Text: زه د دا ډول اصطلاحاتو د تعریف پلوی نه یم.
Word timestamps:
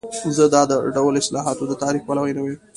زه 0.35 0.43
د 0.53 0.55
دا 0.71 0.77
ډول 0.95 1.13
اصطلاحاتو 1.17 1.63
د 1.67 1.73
تعریف 1.81 2.03
پلوی 2.07 2.31
نه 2.37 2.41
یم. 2.47 2.57